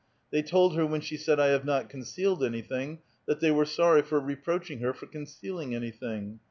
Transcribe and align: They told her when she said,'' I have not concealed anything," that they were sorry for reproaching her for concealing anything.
They 0.31 0.41
told 0.41 0.75
her 0.75 0.83
when 0.83 1.01
she 1.01 1.15
said,'' 1.15 1.39
I 1.39 1.49
have 1.49 1.63
not 1.63 1.87
concealed 1.87 2.43
anything," 2.43 3.01
that 3.27 3.39
they 3.39 3.51
were 3.51 3.65
sorry 3.65 4.01
for 4.01 4.19
reproaching 4.19 4.79
her 4.79 4.93
for 4.95 5.05
concealing 5.05 5.75
anything. 5.75 6.39